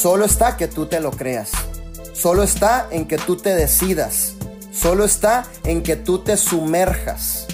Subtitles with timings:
[0.00, 1.50] Solo está que tú te lo creas.
[2.14, 4.32] Solo está en que tú te decidas.
[4.72, 7.46] Solo está en que tú te sumerjas.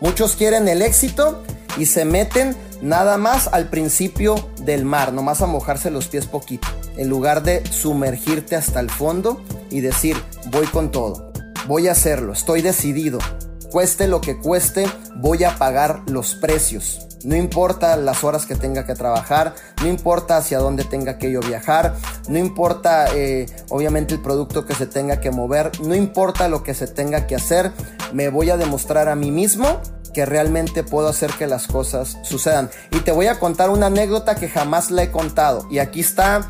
[0.00, 1.44] Muchos quieren el éxito
[1.76, 6.66] y se meten nada más al principio del mar, nomás a mojarse los pies poquito,
[6.96, 10.20] en lugar de sumergirte hasta el fondo y decir,
[10.50, 11.32] voy con todo,
[11.68, 13.20] voy a hacerlo, estoy decidido,
[13.74, 14.86] cueste lo que cueste,
[15.16, 17.08] voy a pagar los precios.
[17.24, 21.40] No importa las horas que tenga que trabajar, no importa hacia dónde tenga que yo
[21.40, 21.96] viajar,
[22.28, 26.72] no importa eh, obviamente el producto que se tenga que mover, no importa lo que
[26.72, 27.72] se tenga que hacer,
[28.12, 29.80] me voy a demostrar a mí mismo
[30.14, 32.70] que realmente puedo hacer que las cosas sucedan.
[32.92, 35.66] Y te voy a contar una anécdota que jamás la he contado.
[35.68, 36.48] Y aquí está,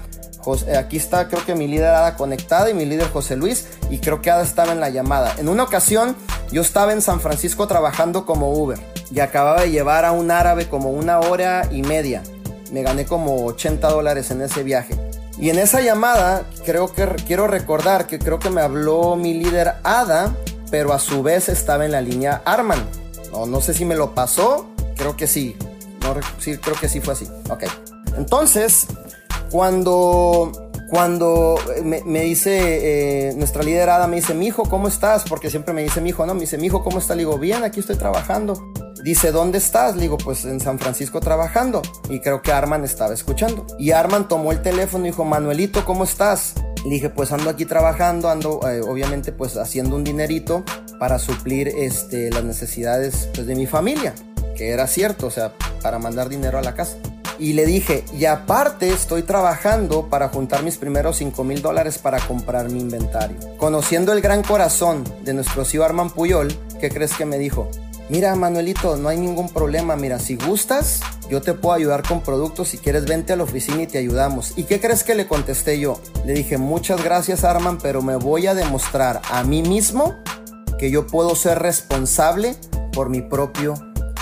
[0.66, 3.66] eh, aquí está creo que mi líder Ada conectada y mi líder José Luis.
[3.88, 5.34] Y creo que Ada estaba en la llamada.
[5.38, 6.16] En una ocasión
[6.54, 8.78] yo estaba en San Francisco trabajando como Uber.
[9.12, 12.22] Y acababa de llevar a un árabe como una hora y media.
[12.70, 14.94] Me gané como 80 dólares en ese viaje.
[15.36, 19.74] Y en esa llamada creo que quiero recordar que creo que me habló mi líder
[19.82, 20.32] Ada,
[20.70, 22.86] pero a su vez estaba en la línea Arman.
[23.32, 24.68] No, sé si me lo pasó.
[24.96, 25.56] Creo que sí.
[26.02, 27.26] No, sí, creo que sí fue así.
[27.50, 27.64] Ok.
[28.16, 28.86] Entonces,
[29.50, 35.24] cuando, cuando me, dice eh, nuestra liderada, me dice, mi hijo, ¿cómo estás?
[35.24, 36.34] Porque siempre me dice mi hijo, ¿no?
[36.34, 37.14] Me dice, mi hijo, ¿cómo está?
[37.14, 38.72] Le digo, bien, aquí estoy trabajando.
[39.02, 39.96] Dice, ¿dónde estás?
[39.96, 41.82] Le digo, pues en San Francisco trabajando.
[42.08, 43.66] Y creo que Arman estaba escuchando.
[43.78, 46.54] Y Arman tomó el teléfono y dijo, Manuelito, ¿cómo estás?
[46.84, 50.64] Le dije, pues ando aquí trabajando, ando eh, obviamente pues haciendo un dinerito
[50.98, 54.14] para suplir este, las necesidades pues, de mi familia,
[54.56, 56.96] que era cierto, o sea, para mandar dinero a la casa.
[57.38, 62.18] Y le dije, y aparte estoy trabajando para juntar mis primeros 5 mil dólares para
[62.20, 63.36] comprar mi inventario.
[63.58, 67.68] Conociendo el gran corazón de nuestro CEO Arman Puyol, ¿qué crees que me dijo?
[68.10, 69.96] Mira, Manuelito, no hay ningún problema.
[69.96, 72.68] Mira, si gustas, yo te puedo ayudar con productos.
[72.68, 74.52] Si quieres, vente a la oficina y te ayudamos.
[74.56, 76.00] ¿Y qué crees que le contesté yo?
[76.26, 80.16] Le dije, muchas gracias, Arman, pero me voy a demostrar a mí mismo
[80.78, 82.56] que yo puedo ser responsable
[82.92, 83.74] por mi propio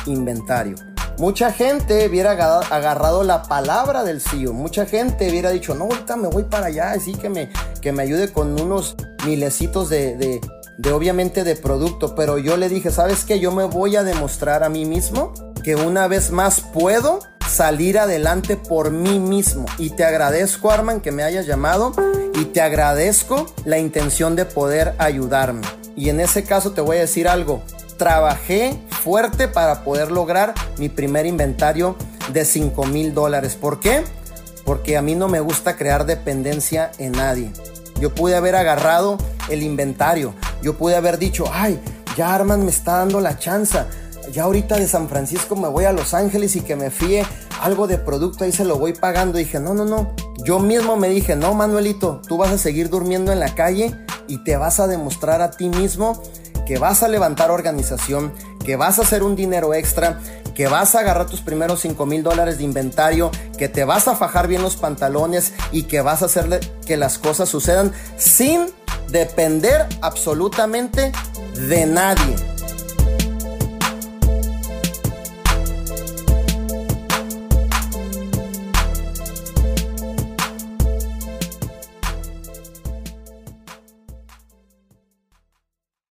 [0.06, 0.76] inventario.
[1.18, 4.52] Mucha gente hubiera agarrado la palabra del CEO.
[4.52, 7.50] Mucha gente hubiera dicho, no, ahorita me voy para allá, así que me,
[7.80, 8.96] que me ayude con unos
[9.26, 10.40] milecitos de, de,
[10.78, 12.14] de obviamente de producto.
[12.14, 13.38] Pero yo le dije, ¿sabes qué?
[13.38, 18.56] Yo me voy a demostrar a mí mismo que una vez más puedo salir adelante
[18.56, 19.66] por mí mismo.
[19.78, 21.92] Y te agradezco, Arman, que me hayas llamado.
[22.34, 25.62] Y te agradezco la intención de poder ayudarme.
[25.94, 27.62] Y en ese caso te voy a decir algo.
[28.02, 31.94] Trabajé fuerte para poder lograr mi primer inventario
[32.32, 33.54] de 5 mil dólares.
[33.54, 34.02] ¿Por qué?
[34.64, 37.52] Porque a mí no me gusta crear dependencia en nadie.
[38.00, 39.18] Yo pude haber agarrado
[39.50, 40.34] el inventario.
[40.62, 41.80] Yo pude haber dicho, ay,
[42.16, 43.86] ya Arman me está dando la chanza.
[44.32, 47.24] Ya ahorita de San Francisco me voy a Los Ángeles y que me fíe
[47.60, 49.38] algo de producto, ahí se lo voy pagando.
[49.38, 50.12] dije, no, no, no.
[50.44, 53.96] Yo mismo me dije, no, Manuelito, tú vas a seguir durmiendo en la calle
[54.26, 56.20] y te vas a demostrar a ti mismo
[56.72, 58.32] que vas a levantar organización,
[58.64, 60.18] que vas a hacer un dinero extra,
[60.54, 64.16] que vas a agarrar tus primeros 5 mil dólares de inventario, que te vas a
[64.16, 68.68] fajar bien los pantalones y que vas a hacerle que las cosas sucedan sin
[69.10, 71.12] depender absolutamente
[71.68, 72.51] de nadie.